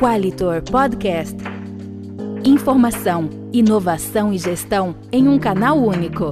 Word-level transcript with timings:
Qualitor 0.00 0.62
Podcast. 0.62 1.36
Informação, 2.42 3.28
inovação 3.52 4.32
e 4.32 4.38
gestão 4.38 4.96
em 5.12 5.28
um 5.28 5.38
canal 5.38 5.76
único. 5.76 6.30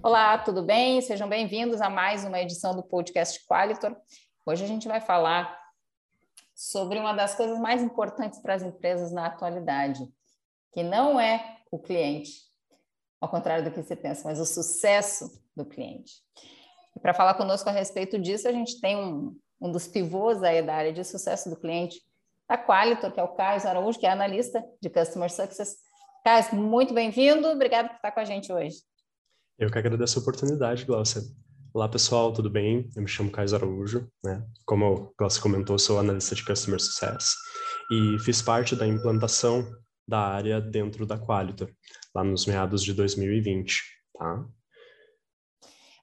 Olá, 0.00 0.38
tudo 0.38 0.62
bem? 0.62 1.00
Sejam 1.00 1.28
bem-vindos 1.28 1.80
a 1.80 1.90
mais 1.90 2.24
uma 2.24 2.40
edição 2.40 2.76
do 2.76 2.84
podcast 2.84 3.44
Qualitor. 3.48 3.96
Hoje 4.46 4.62
a 4.62 4.66
gente 4.66 4.86
vai 4.86 5.00
falar 5.00 5.58
sobre 6.54 6.98
uma 6.98 7.14
das 7.14 7.34
coisas 7.34 7.58
mais 7.58 7.82
importantes 7.82 8.38
para 8.40 8.54
as 8.54 8.62
empresas 8.62 9.10
na 9.10 9.26
atualidade, 9.26 10.06
que 10.72 10.82
não 10.82 11.18
é 11.18 11.58
o 11.70 11.78
cliente, 11.78 12.30
ao 13.20 13.28
contrário 13.28 13.64
do 13.64 13.70
que 13.70 13.82
você 13.82 13.96
pensa, 13.96 14.22
mas 14.24 14.38
o 14.38 14.44
sucesso 14.44 15.42
do 15.56 15.64
cliente. 15.64 16.12
E 16.94 17.00
para 17.00 17.14
falar 17.14 17.34
conosco 17.34 17.68
a 17.70 17.72
respeito 17.72 18.18
disso, 18.18 18.46
a 18.46 18.52
gente 18.52 18.80
tem 18.80 18.96
um, 18.96 19.34
um 19.60 19.72
dos 19.72 19.88
pivôs 19.88 20.42
aí 20.42 20.60
da 20.62 20.74
área 20.74 20.92
de 20.92 21.02
sucesso 21.04 21.48
do 21.48 21.56
cliente, 21.56 22.00
da 22.46 22.58
Qualitor, 22.58 23.10
que 23.12 23.18
é 23.18 23.22
o 23.22 23.34
Carlos 23.34 23.64
Araújo, 23.64 23.98
que 23.98 24.06
é 24.06 24.10
analista 24.10 24.62
de 24.80 24.90
Customer 24.90 25.32
Success. 25.32 25.76
Carlos, 26.22 26.52
muito 26.52 26.92
bem-vindo, 26.92 27.48
obrigado 27.48 27.88
por 27.88 27.96
estar 27.96 28.12
com 28.12 28.20
a 28.20 28.24
gente 28.24 28.52
hoje. 28.52 28.76
Eu 29.58 29.70
que 29.70 29.78
agradeço 29.78 30.18
a 30.18 30.22
oportunidade, 30.22 30.84
Glaucia. 30.84 31.22
Olá, 31.76 31.88
pessoal, 31.88 32.32
tudo 32.32 32.48
bem? 32.48 32.88
Eu 32.94 33.02
me 33.02 33.08
chamo 33.08 33.32
Caio 33.32 33.52
Araújo, 33.52 34.08
né? 34.22 34.46
Como 34.64 34.86
o 34.86 35.14
Glaucia 35.18 35.42
comentou, 35.42 35.76
sou 35.76 35.98
analista 35.98 36.32
de 36.32 36.44
Customer 36.44 36.80
Success 36.80 37.34
e 37.90 38.16
fiz 38.20 38.40
parte 38.40 38.76
da 38.76 38.86
implantação 38.86 39.68
da 40.06 40.20
área 40.20 40.60
dentro 40.60 41.04
da 41.04 41.18
Qualitor, 41.18 41.68
lá 42.14 42.22
nos 42.22 42.46
meados 42.46 42.80
de 42.80 42.92
2020, 42.92 43.82
tá? 44.16 44.46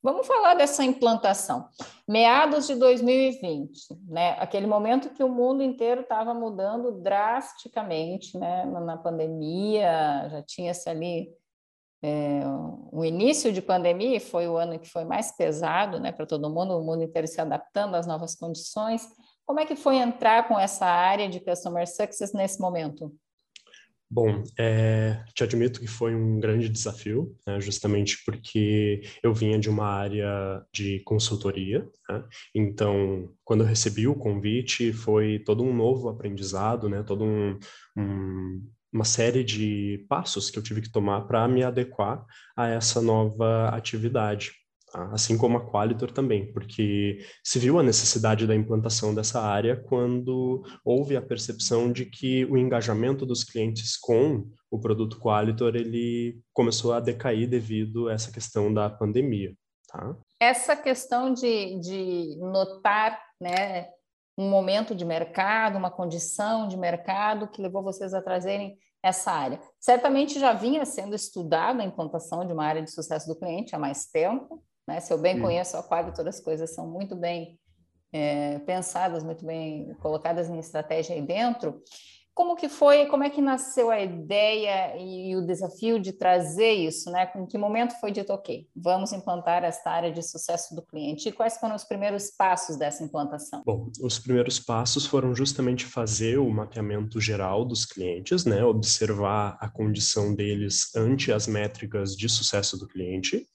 Vamos 0.04 0.28
falar 0.28 0.56
dessa 0.56 0.84
implantação. 0.84 1.70
Meados 2.06 2.68
de 2.68 2.76
2020, 2.76 3.72
né? 4.10 4.32
Aquele 4.40 4.68
momento 4.68 5.12
que 5.12 5.24
o 5.24 5.30
mundo 5.30 5.64
inteiro 5.64 6.02
estava 6.02 6.34
mudando 6.34 7.02
drasticamente, 7.02 8.38
né? 8.38 8.66
Na 8.66 8.98
pandemia, 8.98 10.28
já 10.30 10.44
tinha-se 10.44 10.90
ali 10.90 11.30
é, 12.04 12.42
o 12.92 13.06
início 13.06 13.54
de 13.54 13.62
pandemia 13.62 14.20
foi 14.20 14.48
o 14.48 14.58
ano 14.58 14.80
que 14.80 14.90
foi 14.90 15.06
mais 15.06 15.36
pesado, 15.36 16.00
né, 16.00 16.12
para 16.12 16.26
todo 16.26 16.50
mundo, 16.50 16.78
o 16.78 16.84
mundo 16.84 17.04
inteiro 17.04 17.28
se 17.28 17.40
adaptando 17.40 17.96
às 17.96 18.08
novas 18.08 18.36
condições. 18.36 19.08
Como 19.46 19.60
é 19.60 19.66
que 19.66 19.76
foi 19.76 19.98
entrar 19.98 20.48
com 20.48 20.58
essa 20.60 20.86
área 20.86 21.30
de 21.30 21.40
Customer 21.40 21.88
Success 21.88 22.34
nesse 22.34 22.60
momento? 22.60 23.14
Bom, 24.14 24.44
é, 24.60 25.24
te 25.34 25.42
admito 25.42 25.80
que 25.80 25.88
foi 25.88 26.14
um 26.14 26.38
grande 26.38 26.68
desafio, 26.68 27.34
né, 27.48 27.62
justamente 27.62 28.18
porque 28.26 29.04
eu 29.24 29.34
vinha 29.34 29.58
de 29.58 29.70
uma 29.70 29.86
área 29.86 30.62
de 30.74 31.00
consultoria, 31.06 31.88
né, 32.10 32.24
então 32.54 33.32
quando 33.42 33.62
eu 33.62 33.68
recebi 33.68 34.08
o 34.08 34.16
convite 34.16 34.92
foi 34.92 35.40
todo 35.40 35.64
um 35.64 35.74
novo 35.74 36.10
aprendizado, 36.10 36.90
né, 36.90 37.04
todo 37.04 37.24
um, 37.24 37.58
um 37.96 38.70
uma 38.92 39.06
série 39.06 39.44
de 39.44 40.06
passos 40.10 40.50
que 40.50 40.60
eu 40.60 40.64
tive 40.64 40.82
que 40.82 40.92
tomar 40.92 41.22
para 41.22 41.48
me 41.48 41.64
adequar 41.64 42.26
a 42.56 42.68
essa 42.68 43.02
nova 43.02 43.70
atividade. 43.70 44.52
Tá? 44.92 45.10
Assim 45.14 45.38
como 45.38 45.58
a 45.58 45.72
Qualitor 45.72 46.12
também, 46.12 46.52
porque 46.52 47.26
se 47.44 47.58
viu 47.58 47.80
a 47.80 47.84
necessidade 47.84 48.46
da 48.46 48.56
implantação 48.56 49.16
dessa 49.16 49.42
área 49.42 49.78
quando 49.78 50.64
houve 50.84 51.16
a 51.16 51.22
percepção 51.22 51.92
de 51.92 52.06
que 52.06 52.44
o 52.46 52.58
engajamento 52.58 53.26
dos 53.26 53.44
clientes 53.44 53.96
com 53.96 54.50
o 54.70 54.80
produto 54.80 55.20
Qualitor 55.20 55.76
ele 55.76 56.42
começou 56.54 56.94
a 56.94 57.00
decair 57.00 57.48
devido 57.48 58.10
a 58.10 58.14
essa 58.14 58.32
questão 58.32 58.74
da 58.74 58.90
pandemia. 58.90 59.54
Tá? 59.88 60.16
Essa 60.40 60.76
questão 60.76 61.34
de, 61.34 61.80
de 61.80 62.38
notar 62.40 63.22
né, 63.40 63.88
um 64.42 64.50
momento 64.50 64.96
de 64.96 65.06
mercado, 65.06 65.78
uma 65.78 65.92
condição 65.92 66.68
de 66.68 66.76
mercado 66.76 67.48
que 67.48 67.62
levou 67.62 67.84
vocês 67.84 68.14
a 68.14 68.22
trazerem 68.22 68.78
essa 69.04 69.32
área. 69.32 69.60
Certamente 69.80 70.40
já 70.40 70.54
vinha 70.54 70.86
sendo 70.86 71.16
estudada 71.16 71.82
a 71.82 71.86
implantação 71.86 72.46
de 72.46 72.54
uma 72.54 72.66
área 72.66 72.82
de 72.82 72.92
sucesso 72.92 73.28
do 73.28 73.36
cliente 73.36 73.76
há 73.76 73.80
mais 73.80 74.06
tempo. 74.06 74.64
Né? 74.88 75.00
Se 75.00 75.12
eu 75.14 75.18
bem 75.18 75.36
Sim. 75.36 75.42
conheço 75.42 75.78
a 75.78 75.84
quadra, 75.84 76.14
todas 76.14 76.36
as 76.36 76.42
coisas 76.42 76.74
são 76.74 76.88
muito 76.88 77.16
bem 77.16 77.60
é, 78.12 78.60
pensadas, 78.60 79.24
muito 79.24 79.46
bem 79.46 79.94
colocadas 80.02 80.50
em 80.50 80.60
estratégia 80.60 81.16
aí 81.16 81.22
dentro. 81.22 81.82
Como 82.34 82.56
que 82.56 82.70
foi, 82.70 83.08
como 83.08 83.24
é 83.24 83.30
que 83.30 83.42
nasceu 83.42 83.90
a 83.92 84.00
ideia 84.00 84.96
e 84.98 85.36
o 85.36 85.46
desafio 85.46 86.00
de 86.00 86.14
trazer 86.14 86.72
isso, 86.72 87.12
né? 87.12 87.30
Em 87.36 87.46
que 87.46 87.58
momento 87.58 88.00
foi 88.00 88.12
dito, 88.12 88.32
ok, 88.32 88.68
vamos 88.76 89.12
implantar 89.12 89.64
esta 89.64 89.92
área 89.92 90.12
de 90.12 90.24
sucesso 90.24 90.74
do 90.74 90.82
cliente? 90.82 91.28
E 91.28 91.32
quais 91.32 91.58
foram 91.58 91.76
os 91.76 91.84
primeiros 91.84 92.32
passos 92.32 92.78
dessa 92.78 93.04
implantação? 93.04 93.62
Bom, 93.66 93.92
os 94.02 94.18
primeiros 94.18 94.60
passos 94.60 95.06
foram 95.06 95.36
justamente 95.36 95.86
fazer 95.86 96.40
o 96.40 96.50
mapeamento 96.50 97.20
geral 97.20 97.66
dos 97.66 97.86
clientes, 97.86 98.46
né? 98.46 98.64
Observar 98.64 99.58
a 99.60 99.70
condição 99.70 100.34
deles 100.34 100.96
ante 100.96 101.34
as 101.34 101.48
métricas 101.48 102.16
de 102.16 102.30
sucesso 102.30 102.78
do 102.78 102.88
cliente 102.88 103.46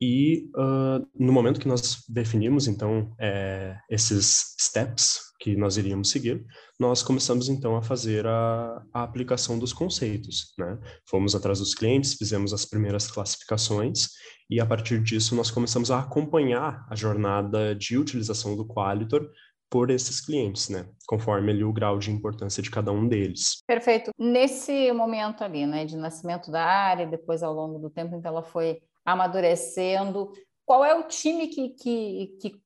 e 0.00 0.50
uh, 0.56 1.06
no 1.14 1.32
momento 1.32 1.60
que 1.60 1.68
nós 1.68 2.04
definimos, 2.08 2.66
então, 2.66 3.14
é, 3.18 3.76
esses 3.88 4.54
steps 4.60 5.20
que 5.38 5.56
nós 5.56 5.76
iríamos 5.76 6.10
seguir, 6.10 6.44
nós 6.78 7.02
começamos, 7.02 7.48
então, 7.48 7.76
a 7.76 7.82
fazer 7.82 8.26
a, 8.26 8.82
a, 8.92 9.02
aplicação 9.02 9.58
dos 9.58 9.72
conceitos, 9.72 10.52
né? 10.58 10.78
Fomos 11.08 11.34
atrás 11.34 11.58
dos 11.58 11.74
clientes, 11.74 12.14
fizemos 12.14 12.52
as 12.52 12.64
primeiras 12.64 13.10
classificações 13.10 14.08
e, 14.50 14.60
a 14.60 14.66
partir 14.66 15.02
disso, 15.02 15.36
nós 15.36 15.50
começamos 15.50 15.90
a 15.90 16.00
acompanhar 16.00 16.84
a 16.90 16.96
jornada 16.96 17.74
de 17.74 17.96
utilização 17.96 18.56
do 18.56 18.66
Qualitor 18.66 19.30
por 19.70 19.90
esses 19.90 20.20
clientes, 20.20 20.68
né? 20.68 20.88
Conforme 21.06 21.50
ali 21.52 21.64
o 21.64 21.72
grau 21.72 21.98
de 21.98 22.10
importância 22.10 22.62
de 22.62 22.70
cada 22.70 22.92
um 22.92 23.06
deles. 23.08 23.62
Perfeito. 23.66 24.10
Nesse 24.18 24.92
momento 24.92 25.42
ali, 25.42 25.66
né, 25.66 25.84
de 25.84 25.96
nascimento 25.96 26.50
da 26.50 26.64
área, 26.64 27.06
depois 27.06 27.42
ao 27.42 27.52
longo 27.52 27.78
do 27.78 27.90
tempo, 27.90 28.14
então 28.14 28.30
ela 28.30 28.42
foi 28.42 28.80
amadurecendo. 29.04 30.32
Qual 30.64 30.84
é 30.84 30.94
o 30.94 31.06
time 31.06 31.48
que, 31.48 31.70
que, 31.70 32.38
que 32.40 32.64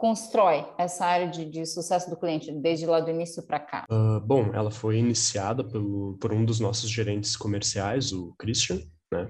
constrói 0.00 0.66
essa 0.78 1.04
área 1.04 1.28
de, 1.28 1.44
de, 1.44 1.66
sucesso 1.66 2.08
do 2.08 2.16
cliente 2.16 2.50
desde 2.52 2.86
lá 2.86 3.00
do 3.00 3.10
início 3.10 3.42
para 3.46 3.60
cá? 3.60 3.86
Uh, 3.90 4.20
bom, 4.20 4.50
ela 4.54 4.70
foi 4.70 4.96
iniciada 4.96 5.62
pelo, 5.62 6.16
por 6.20 6.32
um 6.32 6.44
dos 6.44 6.60
nossos 6.60 6.88
gerentes 6.88 7.36
comerciais, 7.36 8.12
o 8.12 8.34
Christian, 8.38 8.80
né? 9.12 9.28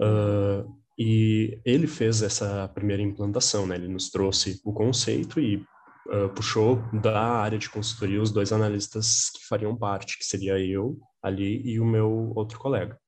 Uh, 0.00 0.78
e 0.98 1.60
ele 1.64 1.86
fez 1.86 2.22
essa 2.22 2.68
primeira 2.74 3.00
implantação, 3.00 3.64
né? 3.66 3.76
Ele 3.76 3.86
nos 3.86 4.10
trouxe 4.10 4.60
o 4.64 4.72
conceito 4.72 5.38
e 5.38 5.56
uh, 6.08 6.28
puxou 6.34 6.82
da 7.00 7.20
área 7.20 7.58
de 7.58 7.70
consultoria 7.70 8.20
os 8.20 8.32
dois 8.32 8.52
analistas 8.52 9.30
que 9.30 9.46
fariam 9.46 9.76
parte, 9.76 10.18
que 10.18 10.24
seria 10.24 10.58
eu 10.58 10.98
ali 11.22 11.62
e 11.64 11.78
o 11.78 11.84
meu 11.84 12.32
outro 12.34 12.58
colega. 12.58 12.98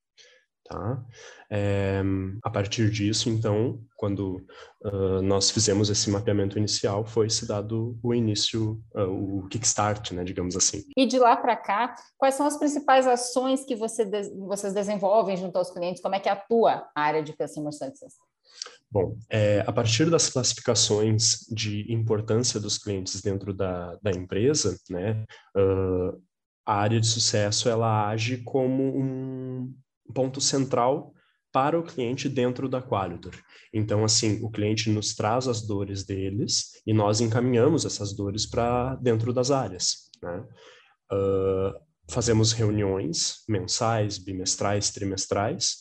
Tá? 0.71 1.03
É, 1.49 2.01
a 2.41 2.49
partir 2.49 2.89
disso, 2.89 3.29
então, 3.29 3.81
quando 3.97 4.41
uh, 4.85 5.21
nós 5.21 5.51
fizemos 5.51 5.89
esse 5.89 6.09
mapeamento 6.09 6.57
inicial, 6.57 7.05
foi 7.05 7.29
se 7.29 7.45
dado 7.45 7.99
o 8.01 8.13
início, 8.13 8.81
uh, 8.95 9.39
o 9.39 9.47
kickstart, 9.49 10.13
né, 10.13 10.23
digamos 10.23 10.55
assim. 10.55 10.85
E 10.95 11.05
de 11.05 11.19
lá 11.19 11.35
para 11.35 11.57
cá, 11.57 11.93
quais 12.17 12.35
são 12.35 12.45
as 12.45 12.55
principais 12.55 13.05
ações 13.05 13.65
que 13.65 13.75
você 13.75 14.05
de 14.05 14.29
vocês 14.29 14.73
desenvolvem 14.73 15.35
junto 15.35 15.57
aos 15.57 15.69
clientes? 15.69 16.01
Como 16.01 16.15
é 16.15 16.21
que 16.21 16.29
atua 16.29 16.87
a 16.95 17.01
área 17.01 17.21
de 17.21 17.33
Customer 17.33 17.73
Success? 17.73 18.13
Bom, 18.89 19.17
é, 19.29 19.63
a 19.67 19.73
partir 19.73 20.09
das 20.09 20.29
classificações 20.29 21.45
de 21.49 21.91
importância 21.91 22.61
dos 22.61 22.77
clientes 22.77 23.21
dentro 23.21 23.53
da, 23.53 23.97
da 24.01 24.11
empresa, 24.11 24.77
né, 24.89 25.25
uh, 25.53 26.21
a 26.65 26.75
área 26.75 26.99
de 26.99 27.07
sucesso 27.07 27.67
ela 27.67 28.07
age 28.07 28.37
como 28.37 28.97
um, 28.97 29.73
ponto 30.11 30.41
central 30.41 31.13
para 31.51 31.77
o 31.77 31.83
cliente 31.83 32.29
dentro 32.29 32.69
da 32.69 32.81
Qualitor. 32.81 33.35
Então, 33.73 34.03
assim, 34.05 34.39
o 34.41 34.49
cliente 34.49 34.89
nos 34.89 35.13
traz 35.13 35.47
as 35.47 35.61
dores 35.61 36.03
deles 36.03 36.81
e 36.85 36.93
nós 36.93 37.19
encaminhamos 37.19 37.85
essas 37.85 38.13
dores 38.13 38.45
para 38.45 38.95
dentro 38.95 39.33
das 39.33 39.51
áreas. 39.51 40.09
Né? 40.21 40.45
Uh, 41.11 41.73
fazemos 42.09 42.53
reuniões 42.53 43.43
mensais, 43.47 44.17
bimestrais, 44.17 44.91
trimestrais, 44.91 45.77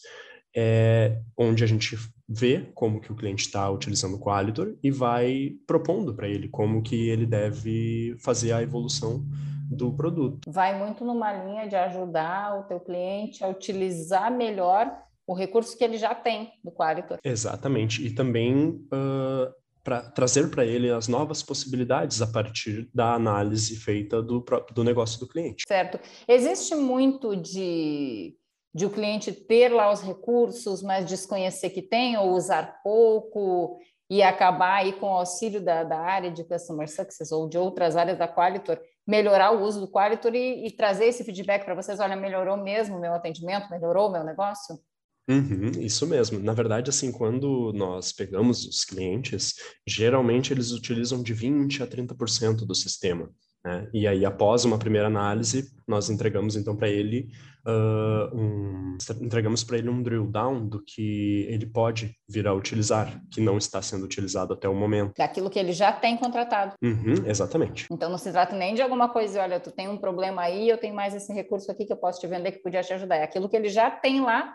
é, 0.57 1.21
onde 1.37 1.63
a 1.63 1.67
gente 1.67 1.97
vê 2.29 2.71
como 2.75 3.01
que 3.01 3.13
o 3.13 3.17
cliente 3.17 3.47
está 3.47 3.69
utilizando 3.71 4.15
o 4.15 4.21
Qualitor 4.21 4.77
e 4.83 4.91
vai 4.91 5.53
propondo 5.67 6.15
para 6.15 6.29
ele 6.29 6.49
como 6.49 6.83
que 6.83 7.09
ele 7.09 7.27
deve 7.27 8.17
fazer 8.21 8.53
a 8.53 8.63
evolução 8.63 9.25
do 9.71 9.93
produto. 9.93 10.51
Vai 10.51 10.77
muito 10.77 11.05
numa 11.05 11.33
linha 11.33 11.69
de 11.69 11.77
ajudar 11.77 12.59
o 12.59 12.65
teu 12.65 12.81
cliente 12.81 13.45
a 13.45 13.49
utilizar 13.49 14.31
melhor 14.31 14.91
o 15.27 15.33
recurso 15.33 15.79
que 15.79 15.85
ele 15.85 15.97
já 15.97 16.13
tem 16.13 16.53
do 16.65 16.73
Qualitor. 16.73 17.19
Exatamente. 17.23 18.05
E 18.05 18.13
também 18.13 18.85
uh, 18.93 19.55
para 19.85 20.03
trazer 20.03 20.51
para 20.51 20.65
ele 20.65 20.91
as 20.91 21.07
novas 21.07 21.41
possibilidades 21.41 22.21
a 22.21 22.27
partir 22.27 22.91
da 22.93 23.15
análise 23.15 23.77
feita 23.77 24.21
do, 24.21 24.45
do 24.75 24.83
negócio 24.83 25.21
do 25.21 25.29
cliente. 25.29 25.63
Certo. 25.69 26.01
Existe 26.27 26.75
muito 26.75 27.37
de, 27.37 28.35
de 28.75 28.87
o 28.87 28.91
cliente 28.91 29.31
ter 29.31 29.69
lá 29.69 29.93
os 29.93 30.01
recursos, 30.01 30.83
mas 30.83 31.07
desconhecer 31.07 31.71
que 31.71 31.81
tem 31.81 32.17
ou 32.17 32.33
usar 32.33 32.81
pouco 32.83 33.79
e 34.11 34.25
acabar 34.25 34.79
aí 34.79 34.93
com 34.95 35.07
o 35.07 35.15
auxílio 35.15 35.61
da, 35.61 35.85
da 35.85 35.99
área 35.99 36.33
de 36.33 36.43
Customer 36.43 36.91
Success 36.91 37.31
ou 37.31 37.49
de 37.49 37.57
outras 37.57 37.97
áreas 37.97 38.19
da 38.19 38.27
Qualitor, 38.27 38.81
melhorar 39.11 39.51
o 39.51 39.63
uso 39.63 39.81
do 39.81 39.91
Qualitor 39.91 40.33
e, 40.35 40.67
e 40.67 40.71
trazer 40.71 41.07
esse 41.07 41.25
feedback 41.25 41.65
para 41.65 41.75
vocês, 41.75 41.99
olha, 41.99 42.15
melhorou 42.15 42.57
mesmo 42.57 42.97
o 42.97 43.01
meu 43.01 43.13
atendimento, 43.13 43.69
melhorou 43.69 44.09
o 44.09 44.13
meu 44.13 44.23
negócio? 44.23 44.79
Uhum, 45.29 45.71
isso 45.81 46.07
mesmo. 46.07 46.39
Na 46.39 46.55
verdade, 46.55 46.91
assim, 46.91 47.11
quando 47.11 47.73
nós 47.73 48.13
pegamos 48.13 48.65
os 48.65 48.85
clientes, 48.85 49.55
geralmente 49.87 50.53
eles 50.53 50.71
utilizam 50.71 51.23
de 51.23 51.35
20 51.35 51.83
a 51.83 51.87
30% 51.87 52.65
do 52.65 52.75
sistema. 52.75 53.29
Né? 53.65 53.89
E 53.93 54.07
aí, 54.07 54.25
após 54.25 54.65
uma 54.65 54.79
primeira 54.79 55.07
análise, 55.07 55.71
nós 55.87 56.09
entregamos 56.09 56.57
então 56.57 56.77
para 56.77 56.89
ele 56.89 57.31
uh, 57.67 58.37
um, 58.37 58.97
entregamos 59.21 59.65
para 59.65 59.79
ele 59.79 59.89
um 59.89 60.03
drill 60.03 60.27
down 60.27 60.67
do 60.67 60.83
que 60.83 61.47
ele 61.49 61.67
pode 61.67 62.17
vir 62.29 62.47
a 62.47 62.55
utilizar, 62.55 63.21
que 63.31 63.41
não 63.41 63.59
está 63.59 63.83
sendo 63.83 64.05
utilizado 64.05 64.55
até 64.55 64.69
o 64.69 64.75
momento. 64.75 65.15
Daquilo 65.17 65.51
que 65.51 65.59
ele 65.59 65.73
já 65.73 65.93
tem 65.93 66.17
contratado. 66.17 66.75
Uhum, 66.83 67.27
exatamente. 67.27 67.87
Então 67.91 68.11
não 68.11 68.19
se 68.19 68.31
trata 68.33 68.57
nem 68.57 68.75
de 68.75 68.83
alguma 68.83 69.09
coisa, 69.09 69.43
olha, 69.43 69.61
tu 69.61 69.71
tem 69.71 69.89
um 69.89 69.97
problema 69.97 70.43
aí, 70.43 70.69
eu 70.69 70.79
tenho 70.79 70.95
mais 70.95 71.15
esse 71.15 71.33
recurso 71.33 71.71
aqui 71.71 71.85
que 71.85 71.93
eu 71.93 71.97
posso 71.97 72.21
te 72.21 72.27
vender 72.27 72.53
que 72.53 72.63
podia 72.63 72.83
te 72.83 72.93
ajudar. 72.93 73.17
É 73.17 73.25
aquilo 73.25 73.49
que 73.49 73.57
ele 73.57 73.69
já 73.69 73.91
tem 73.91 74.21
lá 74.21 74.55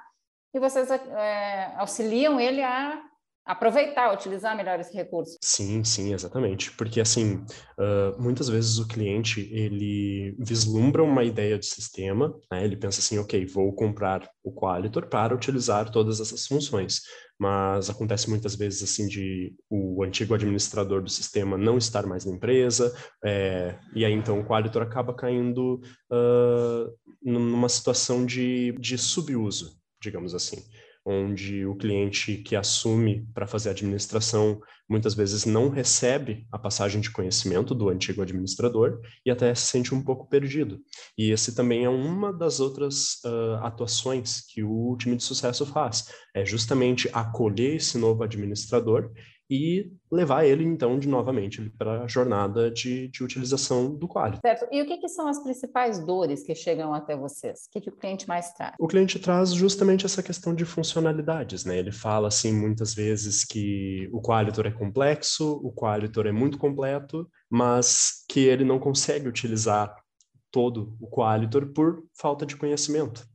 e 0.54 0.60
vocês 0.60 0.90
é, 0.90 1.74
auxiliam 1.78 2.40
ele 2.40 2.63
a 2.63 3.02
aproveitar, 3.45 4.12
utilizar 4.12 4.57
melhor 4.57 4.80
esse 4.80 4.94
recurso. 4.94 5.38
Sim, 5.42 5.83
sim, 5.83 6.13
exatamente. 6.13 6.71
Porque, 6.71 7.00
assim, 7.00 7.36
uh, 7.77 8.19
muitas 8.19 8.50
vezes 8.50 8.80
o 8.80 8.88
cliente, 8.88 9.47
ele 9.53 10.36
vislumbra 10.39 11.03
uma 11.03 11.24
ideia 11.24 11.59
de 11.59 11.65
sistema, 11.68 12.36
né? 12.51 12.63
ele 12.63 12.75
pensa 12.75 13.00
assim, 13.00 13.19
ok, 13.19 13.45
vou 13.45 13.71
comprar 13.74 14.27
o 14.44 14.51
Qualitor 14.51 15.07
para 15.07 15.36
utilizar 15.36 15.92
todas 15.92 16.19
essas 16.19 16.47
funções. 16.47 17.01
Mas 17.38 17.89
acontece 17.89 18.30
muitas 18.30 18.56
vezes, 18.56 18.81
assim, 18.81 19.07
de 19.07 19.53
o 19.69 20.03
antigo 20.03 20.33
administrador 20.33 21.03
do 21.03 21.09
sistema 21.09 21.57
não 21.57 21.77
estar 21.77 22.07
mais 22.07 22.25
na 22.25 22.33
empresa, 22.33 22.95
é, 23.24 23.77
e 23.94 24.06
aí, 24.06 24.13
então, 24.13 24.39
o 24.39 24.45
Qualitor 24.45 24.81
acaba 24.81 25.13
caindo 25.13 25.81
uh, 26.12 26.92
numa 27.21 27.69
situação 27.69 28.25
de, 28.25 28.71
de 28.80 28.97
subuso, 28.97 29.77
digamos 30.01 30.33
assim, 30.33 30.63
onde 31.06 31.66
o 31.66 31.75
cliente 31.75 32.38
que 32.38 32.56
assume 32.56 33.28
para 33.34 33.46
fazer 33.46 33.69
a 33.69 33.72
administração 33.74 34.60
muitas 34.90 35.13
vezes 35.13 35.46
não 35.46 35.69
recebe 35.69 36.48
a 36.52 36.57
passagem 36.57 37.00
de 37.00 37.12
conhecimento 37.12 37.75
do 37.75 37.90
antigo 37.90 38.22
administrador 38.22 39.00
e 39.25 39.30
até 39.30 39.54
se 39.54 39.68
sente 39.68 39.94
um 39.94 40.04
pouco 40.04 40.28
perdido. 40.28 40.80
E 41.18 41.31
esse 41.31 41.56
também 41.56 41.86
é 41.86 41.90
uma 41.90 42.34
das 42.34 42.60
outras 42.60 43.19
uh, 43.24 43.56
atuações 43.62 44.42
que 44.48 44.63
o 44.63 44.96
time 44.98 45.16
de 45.16 45.24
sucesso 45.24 45.66
faz, 45.66 46.10
é 46.34 46.46
justamente 46.46 47.10
acolher 47.13 47.75
esse 47.75 47.98
novo 47.98 48.24
administrador 48.24 49.12
e 49.50 49.92
levar 50.12 50.45
ele, 50.45 50.63
então, 50.63 50.97
de 50.97 51.07
novamente 51.07 51.69
para 51.77 52.03
a 52.03 52.07
jornada 52.07 52.71
de, 52.71 53.07
de 53.09 53.24
utilização 53.24 53.94
do 53.94 54.07
quadro. 54.07 54.39
Certo. 54.44 54.68
E 54.71 54.81
o 54.81 54.86
que, 54.86 54.97
que, 54.97 55.07
são 55.07 55.27
as 55.27 55.42
principais 55.42 56.03
dores 56.03 56.44
que 56.44 56.56
chegam 56.56 56.94
até 56.94 57.15
vocês? 57.15 57.65
O 57.68 57.71
que, 57.71 57.81
que, 57.81 57.89
o 57.89 57.95
cliente 57.95 58.27
mais 58.27 58.51
traz? 58.53 58.74
O 58.80 58.88
cliente 58.88 59.19
traz 59.19 59.53
justamente 59.53 60.06
essa 60.06 60.24
questão 60.24 60.53
de 60.53 60.65
funcionalidades, 60.65 61.65
né? 61.65 61.77
Ele 61.77 61.92
fala, 61.92 62.27
assim, 62.27 62.51
muitas 62.51 62.94
vezes 62.94 63.44
que 63.45 64.09
o 64.12 64.21
Qualitor 64.21 64.65
é 64.65 64.71
complexo, 64.71 65.59
o 65.63 65.71
Qualitor 65.71 66.25
é 66.25 66.31
muito 66.31 66.57
completo, 66.57 67.30
mas 67.50 68.25
que 68.30 68.42
ele 68.42 68.63
não 68.63 68.80
consegue 68.80 69.27
utilizar 69.27 69.95
todo 70.51 70.95
o 71.01 71.07
Qualitor 71.07 71.68
por 71.74 72.03
falta 72.18 72.45
de 72.45 72.56
conhecimento. 72.56 73.27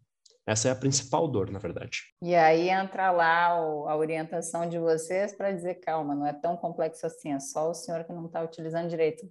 Essa 0.50 0.68
é 0.68 0.72
a 0.72 0.74
principal 0.74 1.28
dor, 1.28 1.48
na 1.48 1.60
verdade. 1.60 2.02
E 2.20 2.34
aí 2.34 2.70
entra 2.70 3.12
lá 3.12 3.50
a 3.50 3.96
orientação 3.96 4.68
de 4.68 4.80
vocês 4.80 5.32
para 5.32 5.52
dizer, 5.52 5.76
calma, 5.76 6.12
não 6.12 6.26
é 6.26 6.32
tão 6.32 6.56
complexo 6.56 7.06
assim, 7.06 7.32
é 7.32 7.38
só 7.38 7.70
o 7.70 7.74
senhor 7.74 8.02
que 8.02 8.12
não 8.12 8.26
está 8.26 8.42
utilizando 8.42 8.88
direito. 8.88 9.22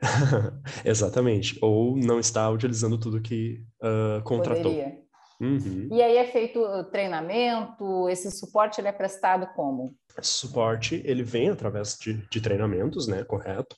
Exatamente. 0.84 1.56
Ou 1.62 1.96
não 1.96 2.18
está 2.18 2.50
utilizando 2.50 2.98
tudo 2.98 3.22
que 3.22 3.62
uh, 3.80 4.20
contratou. 4.24 4.72
Poderia. 4.72 4.98
Uhum. 5.40 5.88
E 5.92 6.02
aí 6.02 6.16
é 6.16 6.26
feito 6.26 6.60
treinamento, 6.90 8.08
esse 8.08 8.28
suporte 8.32 8.80
ele 8.80 8.88
é 8.88 8.92
prestado 8.92 9.46
como? 9.54 9.94
Esse 10.18 10.32
suporte 10.32 11.00
ele 11.04 11.22
vem 11.22 11.48
através 11.48 11.96
de, 11.96 12.14
de 12.28 12.40
treinamentos, 12.40 13.06
né, 13.06 13.22
correto? 13.22 13.76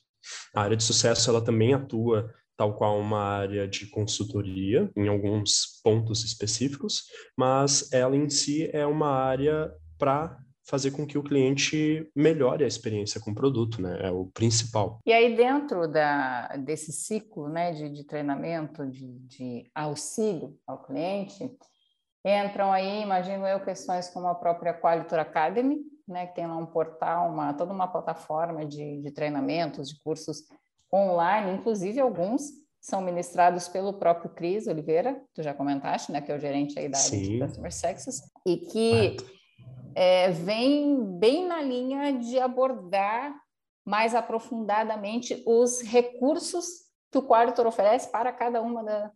A 0.55 0.61
área 0.63 0.75
de 0.75 0.83
sucesso 0.83 1.29
ela 1.29 1.43
também 1.43 1.73
atua 1.73 2.33
tal 2.57 2.75
qual 2.75 2.99
uma 2.99 3.19
área 3.19 3.67
de 3.67 3.87
consultoria 3.87 4.89
em 4.95 5.07
alguns 5.07 5.81
pontos 5.83 6.23
específicos, 6.23 7.03
mas 7.37 7.91
ela 7.91 8.15
em 8.15 8.29
si 8.29 8.69
é 8.73 8.85
uma 8.85 9.09
área 9.09 9.73
para 9.97 10.37
fazer 10.65 10.91
com 10.91 11.05
que 11.05 11.17
o 11.17 11.23
cliente 11.23 12.09
melhore 12.15 12.63
a 12.63 12.67
experiência 12.67 13.19
com 13.19 13.31
o 13.31 13.35
produto, 13.35 13.81
né? 13.81 13.99
É 14.01 14.11
o 14.11 14.27
principal. 14.27 14.99
E 15.05 15.11
aí 15.11 15.35
dentro 15.35 15.87
da, 15.87 16.47
desse 16.57 16.91
ciclo, 16.91 17.49
né, 17.49 17.73
de, 17.73 17.89
de 17.89 18.05
treinamento, 18.05 18.87
de, 18.87 19.19
de 19.19 19.69
auxílio 19.75 20.57
ao 20.65 20.81
cliente, 20.81 21.51
entram 22.25 22.71
aí, 22.71 23.01
imagino 23.01 23.45
eu, 23.45 23.59
questões 23.59 24.09
como 24.09 24.27
a 24.27 24.35
própria 24.35 24.73
Qualitor 24.73 25.19
Academy, 25.19 25.81
né, 26.07 26.27
que 26.27 26.35
tem 26.35 26.47
lá 26.47 26.55
um 26.55 26.65
portal, 26.65 27.29
uma, 27.29 27.53
toda 27.53 27.73
uma 27.73 27.87
plataforma 27.87 28.65
de, 28.65 29.01
de 29.01 29.11
treinamentos, 29.11 29.89
de 29.89 30.01
cursos 30.01 30.43
online, 30.93 31.51
inclusive 31.51 31.99
alguns 31.99 32.43
são 32.79 33.01
ministrados 33.01 33.67
pelo 33.67 33.93
próprio 33.93 34.29
Cris 34.29 34.67
Oliveira, 34.67 35.21
tu 35.33 35.41
já 35.41 35.53
comentaste, 35.53 36.11
né, 36.11 36.21
que 36.21 36.31
é 36.31 36.35
o 36.35 36.39
gerente 36.39 36.77
aí 36.77 36.89
da 36.89 36.97
área 36.97 37.09
Sim. 37.09 37.21
de 37.21 37.39
Customer 37.39 37.73
Success, 37.73 38.21
e 38.45 38.57
que 38.57 39.17
é, 39.95 40.29
vem 40.31 41.17
bem 41.17 41.47
na 41.47 41.61
linha 41.61 42.11
de 42.13 42.37
abordar 42.39 43.33
mais 43.85 44.13
aprofundadamente 44.13 45.41
os 45.45 45.81
recursos 45.81 46.65
que 47.11 47.17
o 47.17 47.23
Qualitor 47.23 47.67
oferece 47.67 48.11
para 48.11 48.31
cada 48.31 48.61
uma 48.61 48.83
da, 48.83 49.11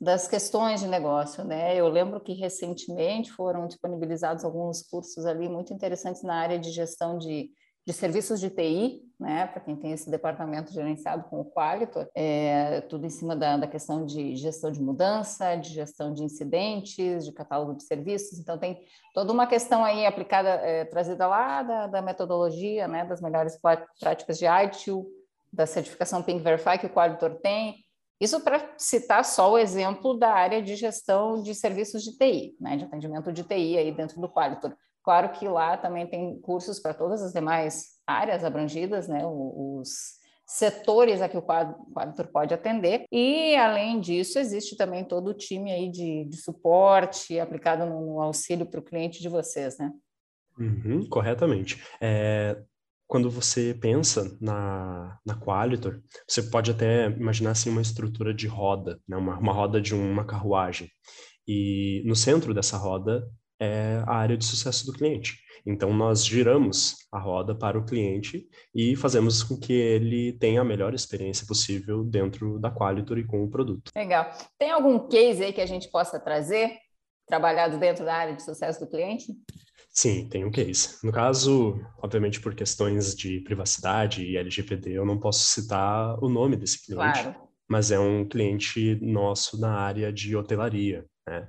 das 0.00 0.26
questões 0.26 0.80
de 0.80 0.86
negócio, 0.86 1.44
né? 1.44 1.76
Eu 1.76 1.88
lembro 1.88 2.20
que 2.20 2.32
recentemente 2.32 3.32
foram 3.32 3.66
disponibilizados 3.66 4.44
alguns 4.44 4.82
cursos 4.82 5.24
ali 5.26 5.48
muito 5.48 5.72
interessantes 5.72 6.22
na 6.22 6.36
área 6.36 6.58
de 6.58 6.70
gestão 6.70 7.18
de 7.18 7.50
de 7.84 7.92
serviços 7.92 8.38
de 8.38 8.48
TI, 8.48 9.02
né, 9.18 9.46
para 9.46 9.60
quem 9.60 9.74
tem 9.76 9.92
esse 9.92 10.08
departamento 10.10 10.72
gerenciado 10.72 11.24
com 11.24 11.40
o 11.40 11.44
Qualitor, 11.44 12.08
é 12.14 12.80
tudo 12.82 13.06
em 13.06 13.10
cima 13.10 13.34
da, 13.34 13.56
da, 13.56 13.66
questão 13.66 14.04
de 14.04 14.36
gestão 14.36 14.70
de 14.70 14.80
mudança, 14.80 15.56
de 15.56 15.70
gestão 15.70 16.12
de 16.12 16.22
incidentes, 16.22 17.24
de 17.24 17.32
catálogo 17.32 17.74
de 17.74 17.82
serviços. 17.82 18.38
Então, 18.38 18.58
tem 18.58 18.84
toda 19.14 19.32
uma 19.32 19.46
questão 19.46 19.84
aí 19.84 20.06
aplicada, 20.06 20.48
é, 20.48 20.84
trazida 20.84 21.26
lá 21.26 21.62
da, 21.62 21.86
da, 21.88 22.02
metodologia, 22.02 22.86
né, 22.86 23.04
das 23.04 23.20
melhores 23.20 23.58
práticas 23.98 24.38
de 24.38 24.46
ITIL, 24.46 25.06
da 25.52 25.66
certificação 25.66 26.22
Pink 26.22 26.42
Verify 26.42 26.78
que 26.78 26.86
o 26.86 26.90
Qualitor 26.90 27.34
tem. 27.40 27.84
Isso 28.20 28.40
para 28.40 28.74
citar 28.78 29.24
só 29.24 29.52
o 29.52 29.58
exemplo 29.58 30.16
da 30.16 30.30
área 30.30 30.62
de 30.62 30.76
gestão 30.76 31.42
de 31.42 31.54
serviços 31.54 32.04
de 32.04 32.16
TI, 32.16 32.56
né, 32.60 32.76
de 32.76 32.84
atendimento 32.84 33.32
de 33.32 33.42
TI 33.42 33.76
aí 33.76 33.92
dentro 33.92 34.20
do 34.20 34.28
Qualitor. 34.28 34.74
Claro 35.04 35.30
que 35.32 35.48
lá 35.48 35.76
também 35.76 36.06
tem 36.06 36.40
cursos 36.40 36.78
para 36.78 36.94
todas 36.94 37.22
as 37.22 37.32
demais 37.32 37.92
áreas 38.06 38.44
abrangidas, 38.44 39.08
né? 39.08 39.22
Os 39.24 40.20
setores 40.46 41.22
a 41.22 41.28
que 41.28 41.36
o 41.36 41.42
quadro 41.42 41.76
pode 42.32 42.52
atender. 42.52 43.04
E, 43.10 43.56
além 43.56 44.00
disso, 44.00 44.38
existe 44.38 44.76
também 44.76 45.04
todo 45.04 45.28
o 45.28 45.34
time 45.34 45.72
aí 45.72 45.90
de, 45.90 46.24
de 46.26 46.36
suporte 46.36 47.40
aplicado 47.40 47.86
no, 47.86 48.20
auxílio 48.20 48.66
para 48.66 48.80
o 48.80 48.84
cliente 48.84 49.20
de 49.20 49.28
vocês, 49.28 49.78
né? 49.78 49.90
Uhum, 50.58 51.08
corretamente. 51.08 51.82
É, 52.00 52.62
quando 53.06 53.30
você 53.30 53.74
pensa 53.74 54.36
na, 54.40 55.18
na 55.24 55.34
Qualitor, 55.34 56.02
você 56.28 56.42
pode 56.42 56.70
até 56.70 57.06
imaginar 57.08 57.52
assim, 57.52 57.70
uma 57.70 57.82
estrutura 57.82 58.34
de 58.34 58.46
roda, 58.46 59.00
né? 59.08 59.16
uma, 59.16 59.38
uma 59.38 59.52
roda 59.52 59.80
de 59.80 59.94
uma 59.94 60.24
carruagem. 60.24 60.88
E 61.46 62.02
no 62.04 62.14
centro 62.14 62.52
dessa 62.54 62.76
roda 62.76 63.26
é 63.62 64.02
a 64.06 64.14
área 64.14 64.36
de 64.36 64.44
sucesso 64.44 64.84
do 64.86 64.92
cliente. 64.92 65.38
Então, 65.64 65.92
nós 65.92 66.26
giramos 66.26 66.96
a 67.12 67.18
roda 67.18 67.54
para 67.54 67.78
o 67.78 67.84
cliente 67.84 68.48
e 68.74 68.96
fazemos 68.96 69.44
com 69.44 69.56
que 69.56 69.72
ele 69.72 70.32
tenha 70.32 70.60
a 70.60 70.64
melhor 70.64 70.92
experiência 70.92 71.46
possível 71.46 72.02
dentro 72.02 72.58
da 72.58 72.70
Qualitor 72.70 73.18
e 73.18 73.24
com 73.24 73.44
o 73.44 73.48
produto. 73.48 73.92
Legal. 73.94 74.28
Tem 74.58 74.72
algum 74.72 75.06
case 75.06 75.44
aí 75.44 75.52
que 75.52 75.60
a 75.60 75.66
gente 75.66 75.88
possa 75.88 76.18
trazer, 76.18 76.76
trabalhado 77.28 77.78
dentro 77.78 78.04
da 78.04 78.14
área 78.14 78.34
de 78.34 78.42
sucesso 78.42 78.80
do 78.80 78.90
cliente? 78.90 79.26
Sim, 79.88 80.28
tem 80.28 80.44
um 80.44 80.50
case. 80.50 80.96
No 81.04 81.12
caso, 81.12 81.78
obviamente, 82.02 82.40
por 82.40 82.54
questões 82.54 83.14
de 83.14 83.40
privacidade 83.40 84.24
e 84.24 84.36
LGPD, 84.36 84.92
eu 84.92 85.04
não 85.04 85.20
posso 85.20 85.44
citar 85.44 86.18
o 86.24 86.28
nome 86.28 86.56
desse 86.56 86.84
cliente, 86.84 87.22
claro. 87.22 87.36
mas 87.68 87.92
é 87.92 88.00
um 88.00 88.26
cliente 88.26 88.98
nosso 89.02 89.60
na 89.60 89.74
área 89.74 90.12
de 90.12 90.34
hotelaria. 90.34 91.04
Né? 91.28 91.46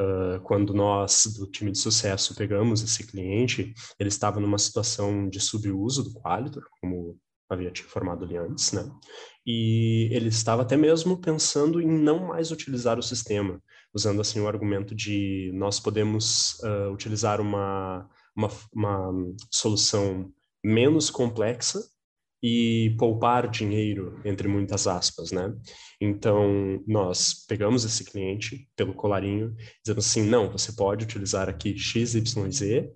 Uh, 0.00 0.40
quando 0.44 0.72
nós, 0.72 1.24
do 1.36 1.50
time 1.50 1.72
de 1.72 1.78
sucesso, 1.78 2.34
pegamos 2.36 2.82
esse 2.82 3.04
cliente, 3.04 3.74
ele 3.98 4.08
estava 4.08 4.38
numa 4.38 4.58
situação 4.58 5.28
de 5.28 5.40
subuso 5.40 6.04
do 6.04 6.12
Qualitor, 6.20 6.62
como 6.80 7.18
havia 7.50 7.70
te 7.70 7.82
informado 7.82 8.24
ali 8.24 8.36
antes, 8.36 8.72
né? 8.72 8.88
E 9.44 10.08
ele 10.12 10.28
estava 10.28 10.62
até 10.62 10.76
mesmo 10.76 11.18
pensando 11.20 11.80
em 11.80 11.88
não 11.88 12.28
mais 12.28 12.50
utilizar 12.50 12.98
o 12.98 13.02
sistema, 13.02 13.60
usando 13.92 14.20
assim 14.20 14.40
o 14.40 14.46
argumento 14.46 14.94
de 14.94 15.50
nós 15.54 15.80
podemos 15.80 16.60
uh, 16.60 16.92
utilizar 16.92 17.40
uma, 17.40 18.08
uma, 18.36 18.48
uma 18.72 19.34
solução 19.50 20.30
menos 20.62 21.10
complexa 21.10 21.80
e 22.42 22.94
poupar 22.98 23.48
dinheiro, 23.48 24.20
entre 24.24 24.46
muitas 24.48 24.86
aspas, 24.86 25.32
né? 25.32 25.52
Então, 26.00 26.82
nós 26.86 27.44
pegamos 27.48 27.84
esse 27.84 28.04
cliente 28.04 28.68
pelo 28.76 28.94
colarinho, 28.94 29.54
dizendo 29.84 29.98
assim, 29.98 30.22
não, 30.22 30.50
você 30.50 30.72
pode 30.72 31.04
utilizar 31.04 31.48
aqui 31.48 31.76
XYZ, 31.76 32.88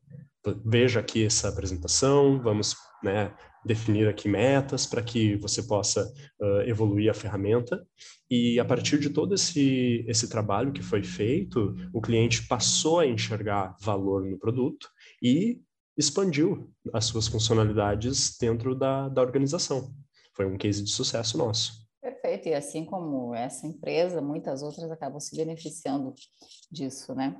veja 0.65 1.01
aqui 1.01 1.25
essa 1.25 1.49
apresentação, 1.49 2.41
vamos 2.41 2.77
né, 3.03 3.35
definir 3.65 4.09
aqui 4.09 4.29
metas 4.29 4.87
para 4.87 5.03
que 5.03 5.37
você 5.37 5.63
possa 5.63 6.05
uh, 6.41 6.61
evoluir 6.63 7.11
a 7.11 7.15
ferramenta. 7.15 7.85
E 8.31 8.59
a 8.59 8.65
partir 8.65 8.99
de 8.99 9.11
todo 9.11 9.35
esse, 9.35 10.05
esse 10.09 10.29
trabalho 10.29 10.73
que 10.73 10.83
foi 10.83 11.03
feito, 11.03 11.77
o 11.93 12.01
cliente 12.01 12.47
passou 12.47 13.01
a 13.01 13.07
enxergar 13.07 13.77
valor 13.81 14.25
no 14.25 14.39
produto 14.39 14.89
e 15.23 15.61
expandiu 15.97 16.73
as 16.93 17.05
suas 17.05 17.29
funcionalidades 17.29 18.37
dentro 18.39 18.75
da, 18.75 19.09
da 19.09 19.21
organização. 19.21 19.95
Foi 20.35 20.47
um 20.47 20.57
case 20.57 20.83
de 20.83 20.91
sucesso 20.91 21.37
nosso. 21.37 21.83
Perfeito, 22.01 22.49
e 22.49 22.55
assim 22.55 22.85
como 22.85 23.35
essa 23.35 23.67
empresa, 23.67 24.21
muitas 24.21 24.63
outras 24.63 24.91
acabam 24.91 25.21
se 25.21 25.37
beneficiando 25.37 26.15
disso, 26.71 27.15
né? 27.15 27.37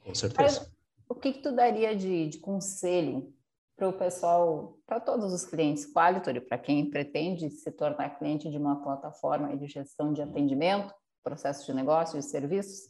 Com 0.00 0.14
certeza. 0.14 0.60
Mas, 0.60 0.74
o 1.08 1.14
que, 1.14 1.32
que 1.32 1.42
tu 1.42 1.54
daria 1.54 1.96
de, 1.96 2.28
de 2.28 2.38
conselho 2.38 3.32
para 3.76 3.88
o 3.88 3.92
pessoal, 3.92 4.78
para 4.86 5.00
todos 5.00 5.32
os 5.32 5.44
clientes 5.44 5.90
Qualitor, 5.92 6.40
para 6.42 6.58
quem 6.58 6.88
pretende 6.88 7.50
se 7.50 7.70
tornar 7.72 8.18
cliente 8.18 8.50
de 8.50 8.56
uma 8.56 8.82
plataforma 8.82 9.56
de 9.56 9.66
gestão 9.66 10.12
de 10.12 10.22
atendimento, 10.22 10.94
processo 11.22 11.66
de 11.66 11.72
negócio, 11.72 12.18
de 12.18 12.24
serviços, 12.24 12.88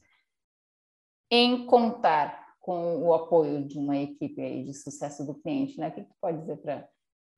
em 1.31 1.67
contar 1.67 2.44
com 2.65 2.97
o 2.97 3.13
apoio 3.13 3.63
de 3.63 3.79
uma 3.79 3.95
equipe 3.99 4.41
aí 4.41 4.65
de 4.65 4.73
sucesso 4.73 5.23
do 5.23 5.35
cliente, 5.35 5.79
né? 5.79 5.89
O 5.89 5.93
que 5.93 6.01
tu 6.01 6.15
pode 6.19 6.39
dizer 6.39 6.57
para 6.57 6.89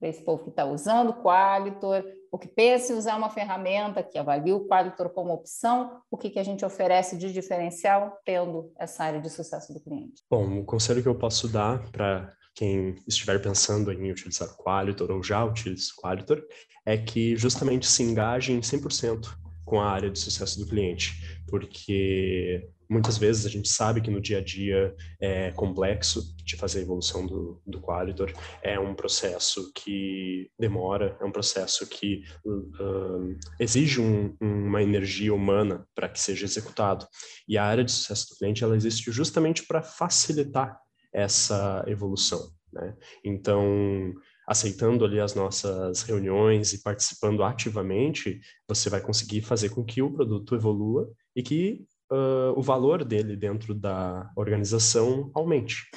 esse 0.00 0.22
povo 0.22 0.44
que 0.44 0.50
está 0.50 0.64
usando 0.64 1.10
o 1.10 1.20
Qualitor, 1.20 2.04
o 2.30 2.38
que 2.38 2.46
pensa 2.46 2.92
em 2.92 2.96
usar 2.96 3.16
uma 3.16 3.28
ferramenta 3.28 4.04
que 4.04 4.16
avalie 4.16 4.52
o 4.52 4.68
Qualitor 4.68 5.10
como 5.10 5.32
opção, 5.32 6.00
o 6.08 6.16
que, 6.16 6.30
que 6.30 6.38
a 6.38 6.44
gente 6.44 6.64
oferece 6.64 7.16
de 7.16 7.32
diferencial 7.32 8.16
tendo 8.24 8.70
essa 8.78 9.02
área 9.02 9.20
de 9.20 9.28
sucesso 9.28 9.74
do 9.74 9.80
cliente? 9.80 10.22
Bom, 10.30 10.60
o 10.60 10.64
conselho 10.64 11.02
que 11.02 11.08
eu 11.08 11.18
posso 11.18 11.48
dar 11.48 11.90
para 11.90 12.32
quem 12.54 12.94
estiver 13.08 13.42
pensando 13.42 13.92
em 13.92 14.12
utilizar 14.12 14.48
o 14.48 14.56
Qualitor 14.56 15.10
ou 15.10 15.24
já 15.24 15.44
utiliza 15.44 15.90
o 15.98 16.00
Qualitor 16.00 16.40
é 16.84 16.96
que 16.96 17.36
justamente 17.36 17.84
se 17.88 18.04
engajem 18.04 18.60
100% 18.60 19.26
com 19.64 19.80
a 19.80 19.90
área 19.90 20.08
de 20.08 20.20
sucesso 20.20 20.60
do 20.60 20.68
cliente, 20.68 21.42
porque 21.48 22.70
Muitas 22.88 23.18
vezes 23.18 23.44
a 23.44 23.48
gente 23.48 23.68
sabe 23.68 24.00
que 24.00 24.10
no 24.10 24.20
dia 24.20 24.38
a 24.38 24.44
dia 24.44 24.94
é 25.20 25.50
complexo 25.52 26.34
de 26.44 26.56
fazer 26.56 26.80
a 26.80 26.82
evolução 26.82 27.26
do, 27.26 27.60
do 27.66 27.80
Qualitor, 27.80 28.32
é 28.62 28.78
um 28.78 28.94
processo 28.94 29.72
que 29.74 30.50
demora, 30.58 31.16
é 31.20 31.24
um 31.24 31.32
processo 31.32 31.86
que 31.86 32.22
uh, 32.44 33.36
exige 33.58 34.00
um, 34.00 34.36
uma 34.40 34.82
energia 34.82 35.34
humana 35.34 35.86
para 35.94 36.08
que 36.08 36.20
seja 36.20 36.44
executado. 36.44 37.06
E 37.48 37.58
a 37.58 37.64
área 37.64 37.84
de 37.84 37.90
sucesso 37.92 38.28
do 38.28 38.36
cliente 38.36 38.62
ela 38.62 38.76
existe 38.76 39.10
justamente 39.10 39.66
para 39.66 39.82
facilitar 39.82 40.78
essa 41.12 41.84
evolução. 41.88 42.50
Né? 42.72 42.94
Então, 43.24 44.14
aceitando 44.46 45.04
ali 45.04 45.18
as 45.18 45.34
nossas 45.34 46.02
reuniões 46.02 46.72
e 46.72 46.82
participando 46.82 47.42
ativamente, 47.42 48.40
você 48.68 48.88
vai 48.88 49.00
conseguir 49.00 49.42
fazer 49.42 49.70
com 49.70 49.84
que 49.84 50.00
o 50.00 50.12
produto 50.12 50.54
evolua 50.54 51.10
e 51.34 51.42
que 51.42 51.84
uh, 52.10 52.56
o 52.56 52.62
valor 52.62 53.04
dele 53.04 53.36
dentro 53.36 53.74
da 53.74 54.30
organização 54.36 55.30
aumente. 55.34 55.88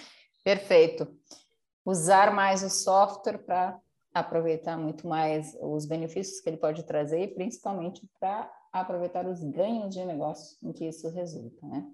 Perfeito. 0.44 1.08
Usar 1.86 2.34
mais 2.34 2.64
o 2.64 2.70
software 2.70 3.40
para 3.40 3.80
aproveitar 4.14 4.78
muito 4.78 5.08
mais 5.08 5.56
os 5.62 5.86
benefícios 5.86 6.40
que 6.40 6.50
ele 6.50 6.58
pode 6.58 6.84
trazer 6.84 7.22
e 7.24 7.28
principalmente 7.28 8.02
para 8.20 8.52
aproveitar 8.72 9.28
os 9.28 9.44
ganhos 9.44 9.94
de 9.94 10.04
negócio 10.06 10.58
em 10.64 10.72
que 10.72 10.88
isso 10.88 11.10
resulta, 11.10 11.66
né? 11.68 11.86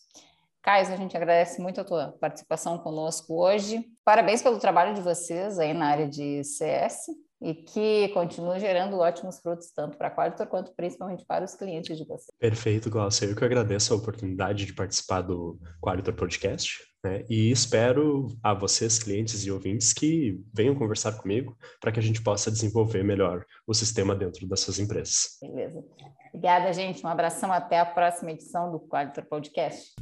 Caio, 0.63 0.93
a 0.93 0.97
gente 0.97 1.17
agradece 1.17 1.61
muito 1.61 1.81
a 1.81 1.85
tua 1.85 2.13
participação 2.21 2.79
conosco 2.79 3.35
hoje. 3.35 3.85
Parabéns 4.05 4.41
pelo 4.41 4.61
trabalho 4.61 4.95
de 4.95 5.01
vocês 5.01 5.59
aí 5.59 5.75
na 5.75 5.87
área 5.87 6.09
de 6.09 6.45
CS 6.45 7.07
e 7.41 7.55
que 7.55 8.09
continue 8.09 8.61
gerando 8.61 8.99
ótimos 8.99 9.41
frutos 9.41 9.71
tanto 9.71 9.97
para 9.97 10.09
a 10.09 10.11
Qualitor 10.11 10.47
quanto 10.47 10.75
principalmente 10.75 11.25
para 11.25 11.45
os 11.45 11.55
clientes 11.55 11.97
de 11.97 12.05
vocês. 12.05 12.37
Perfeito, 12.39 12.91
Glaucia. 12.91 13.27
Eu 13.27 13.35
que 13.35 13.45
agradeço 13.45 13.95
a 13.95 13.97
oportunidade 13.97 14.67
de 14.67 14.75
participar 14.75 15.23
do 15.23 15.59
Qualitor 15.81 16.15
Podcast. 16.15 16.91
Né? 17.03 17.25
E 17.31 17.51
espero 17.51 18.27
a 18.43 18.53
vocês, 18.53 18.99
clientes 18.99 19.47
e 19.47 19.51
ouvintes, 19.51 19.93
que 19.93 20.39
venham 20.53 20.75
conversar 20.75 21.13
comigo 21.13 21.57
para 21.81 21.91
que 21.91 21.99
a 21.99 22.03
gente 22.03 22.23
possa 22.23 22.51
desenvolver 22.51 23.03
melhor 23.03 23.45
o 23.67 23.73
sistema 23.73 24.15
dentro 24.15 24.47
das 24.47 24.61
suas 24.61 24.79
empresas. 24.79 25.39
Beleza. 25.41 25.83
Obrigada, 26.29 26.73
gente. 26.73 27.05
Um 27.05 27.09
abração. 27.09 27.51
Até 27.51 27.79
a 27.79 27.87
próxima 27.87 28.33
edição 28.33 28.71
do 28.71 28.79
Qualitor 28.81 29.25
Podcast. 29.25 29.95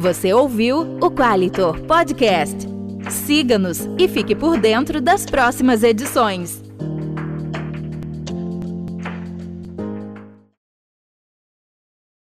Você 0.00 0.32
ouviu 0.32 0.96
o 0.98 1.10
Qualitor 1.10 1.78
Podcast. 1.82 2.66
Siga-nos 3.10 3.86
e 3.98 4.08
fique 4.08 4.34
por 4.34 4.56
dentro 4.58 4.98
das 4.98 5.26
próximas 5.26 5.82
edições. 5.82 6.69